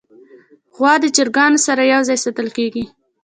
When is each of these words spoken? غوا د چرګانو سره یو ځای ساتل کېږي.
غوا 0.75 0.93
د 1.03 1.05
چرګانو 1.15 1.59
سره 1.65 1.81
یو 1.93 2.01
ځای 2.07 2.17
ساتل 2.25 2.47
کېږي. 2.57 2.83